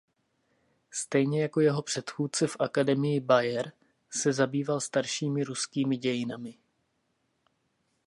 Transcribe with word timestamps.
Stejně 0.91 1.41
jako 1.41 1.61
jeho 1.61 1.81
předchůdce 1.81 2.47
v 2.47 2.57
akademii 2.59 3.19
Bayer 3.19 3.71
se 4.09 4.33
zabýval 4.33 4.79
staršími 4.81 5.43
ruskými 5.43 5.97
dějinami. 5.97 6.57